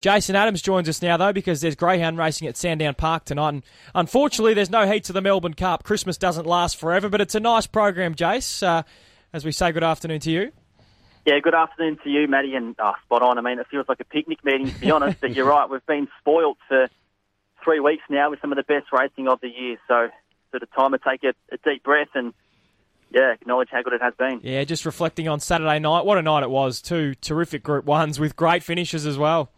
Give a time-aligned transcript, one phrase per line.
[0.00, 3.48] Jason Adams joins us now, though, because there's greyhound racing at Sandown Park tonight.
[3.48, 3.62] And
[3.96, 5.82] unfortunately, there's no heat to the Melbourne Cup.
[5.82, 8.62] Christmas doesn't last forever, but it's a nice program, Jace.
[8.62, 8.84] Uh,
[9.32, 10.52] as we say good afternoon to you.
[11.26, 13.38] Yeah, good afternoon to you, Matty, and oh, spot on.
[13.38, 15.68] I mean, it feels like a picnic meeting, to be honest, but you're right.
[15.68, 16.88] We've been spoilt for
[17.64, 19.78] three weeks now with some of the best racing of the year.
[19.88, 20.08] So,
[20.52, 22.32] sort of time to take a, a deep breath and
[23.10, 24.40] yeah, acknowledge how good it has been.
[24.44, 26.06] Yeah, just reflecting on Saturday night.
[26.06, 26.80] What a night it was.
[26.80, 29.50] Two terrific Group Ones with great finishes as well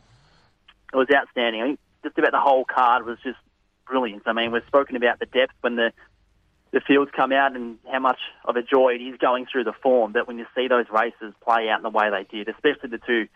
[0.92, 1.62] it was outstanding.
[1.62, 3.38] I think just about the whole card was just
[3.86, 4.22] brilliant.
[4.26, 5.92] I mean, we've spoken about the depth when the
[6.72, 9.72] the fields come out and how much of a joy it is going through the
[9.72, 10.12] form.
[10.12, 13.00] But when you see those races play out in the way they did, especially the
[13.04, 13.26] two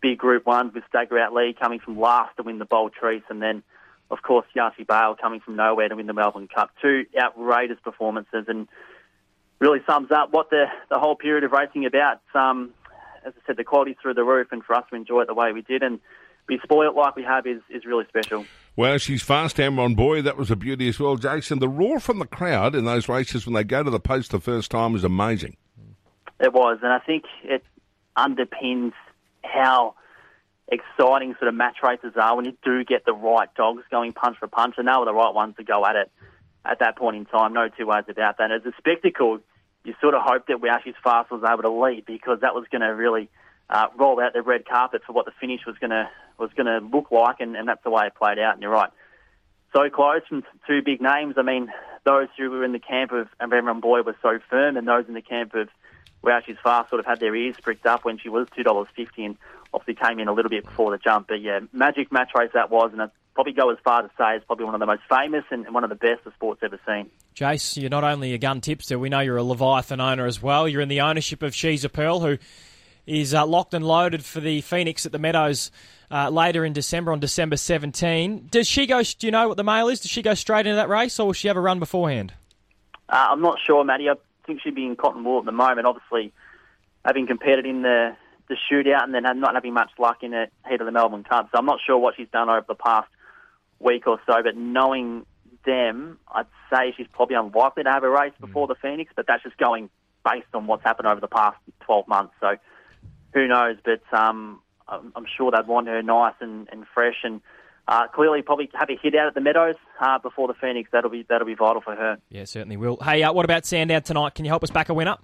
[0.00, 3.22] big Group Ones with Stagger Out Lee coming from last to win the Bold Trease,
[3.28, 3.62] and then
[4.10, 6.70] of course Yarchi Bale coming from nowhere to win the Melbourne Cup.
[6.82, 8.66] Two outrageous performances and
[9.60, 12.20] really sums up what the the whole period of racing about.
[12.34, 12.70] Um,
[13.24, 15.34] as I said, the quality through the roof, and for us to enjoy it the
[15.34, 16.00] way we did, and
[16.46, 18.44] be spoiled like we have is, is really special.
[18.76, 20.22] Wow She's Fast, Amron Boy.
[20.22, 21.58] That was a beauty as well, Jason.
[21.58, 24.40] The roar from the crowd in those races when they go to the post the
[24.40, 25.56] first time is amazing.
[26.40, 27.62] It was, and I think it
[28.16, 28.92] underpins
[29.44, 29.94] how
[30.68, 34.38] exciting sort of match races are when you do get the right dogs going punch
[34.38, 36.10] for punch, and they were the right ones to go at it
[36.64, 37.52] at that point in time.
[37.52, 38.50] No two ways about that.
[38.50, 39.40] As a spectacle,
[39.84, 42.64] you sort of hope that we actually Fast was able to lead because that was
[42.70, 43.28] going to really
[43.68, 46.08] uh, roll out the red carpet for what the finish was going to
[46.42, 48.52] was going to look like, and, and that's the way it played out.
[48.52, 48.90] And you're right,
[49.74, 51.36] so close from two big names.
[51.38, 51.72] I mean,
[52.04, 55.14] those who were in the camp of Amron Boy were so firm, and those in
[55.14, 55.68] the camp of
[56.22, 58.88] Wow She's Fast sort of had their ears pricked up when she was two dollars
[58.94, 59.36] fifty, and
[59.72, 61.28] obviously came in a little bit before the jump.
[61.28, 64.36] But yeah, magic match race that was, and I'd probably go as far to say
[64.36, 66.78] it's probably one of the most famous and one of the best the sport's ever
[66.86, 67.10] seen.
[67.34, 70.68] Jace, you're not only a gun tipster, we know you're a Leviathan owner as well.
[70.68, 72.36] You're in the ownership of She's a Pearl, who
[73.06, 75.70] is uh, locked and loaded for the Phoenix at the Meadows
[76.10, 78.48] uh, later in December on December 17.
[78.50, 79.02] Does she go?
[79.02, 80.00] Do you know what the mail is?
[80.00, 82.34] Does she go straight into that race, or will she have a run beforehand?
[83.08, 84.08] Uh, I'm not sure, Matty.
[84.08, 84.14] I
[84.46, 85.86] think she'd be in cotton wool at the moment.
[85.86, 86.32] Obviously,
[87.04, 88.16] having competed in the
[88.48, 91.48] the shootout and then not having much luck in the heat of the Melbourne Cup,
[91.52, 93.08] so I'm not sure what she's done over the past
[93.78, 94.34] week or so.
[94.42, 95.24] But knowing
[95.64, 98.70] them, I'd say she's probably unlikely to have a race before mm.
[98.70, 99.12] the Phoenix.
[99.16, 99.88] But that's just going
[100.24, 102.34] based on what's happened over the past 12 months.
[102.40, 102.56] So
[103.32, 103.76] who knows?
[103.84, 107.40] But um, I'm sure they'd want her nice and, and fresh, and
[107.88, 110.90] uh, clearly probably have a hit out at the Meadows uh, before the Phoenix.
[110.92, 112.18] That'll be that'll be vital for her.
[112.28, 112.98] Yeah, certainly will.
[113.02, 114.34] Hey, uh, what about Sandown tonight?
[114.34, 115.16] Can you help us back a winner?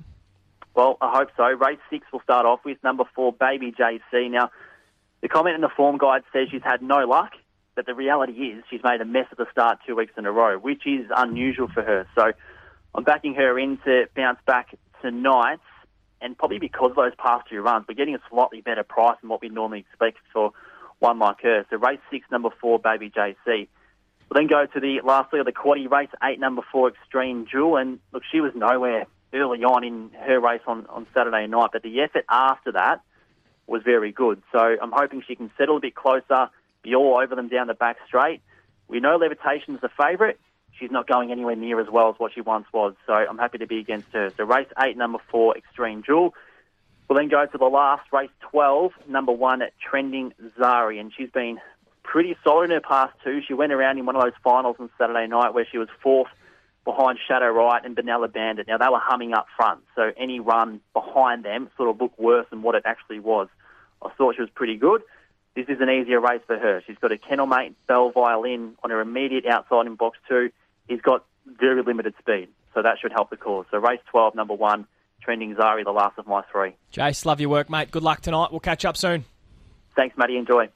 [0.74, 1.44] Well, I hope so.
[1.44, 4.30] Race six will start off with number four, Baby JC.
[4.30, 4.50] Now,
[5.20, 7.32] the comment in the form guide says she's had no luck,
[7.74, 10.32] but the reality is she's made a mess at the start two weeks in a
[10.32, 12.06] row, which is unusual for her.
[12.14, 12.32] So
[12.94, 15.58] I'm backing her in to bounce back tonight
[16.20, 19.30] and probably because of those past two runs, we're getting a slightly better price than
[19.30, 20.52] what we normally expect for
[20.98, 21.64] one like her.
[21.70, 23.36] So race six, number four, Baby JC.
[24.28, 27.46] We'll then go to the last leg of the quaddy race eight, number four, Extreme
[27.50, 27.76] Jewel.
[27.76, 31.82] And look, she was nowhere early on in her race on, on Saturday night, but
[31.82, 33.00] the effort after that
[33.66, 34.42] was very good.
[34.52, 36.48] So I'm hoping she can settle a bit closer,
[36.82, 38.40] be all over them down the back straight.
[38.88, 40.38] We know Levitation's the favourite
[40.78, 42.94] she's not going anywhere near as well as what she once was.
[43.06, 44.32] So I'm happy to be against her.
[44.36, 46.34] So race eight, number four, Extreme Jewel.
[47.08, 51.58] We'll then go to the last race 12, number one, Trending Zari, and she's been
[52.02, 53.40] pretty solid in her past two.
[53.46, 56.28] She went around in one of those finals on Saturday night where she was fourth
[56.84, 58.66] behind Shadow Right and Benalla Bandit.
[58.68, 62.46] Now they were humming up front, so any run behind them sort of looked worse
[62.50, 63.48] than what it actually was.
[64.02, 65.02] I thought she was pretty good.
[65.54, 66.82] This is an easier race for her.
[66.86, 70.50] She's got a kennel mate, Bell Violin, on her immediate outside in box two
[70.88, 73.66] he's got very limited speed, so that should help the cause.
[73.70, 74.86] So race 12, number one,
[75.22, 76.74] trending Zari, the last of my three.
[76.92, 77.90] Jace, love your work, mate.
[77.90, 78.48] Good luck tonight.
[78.50, 79.24] We'll catch up soon.
[79.96, 80.36] Thanks, Matty.
[80.36, 80.66] Enjoy.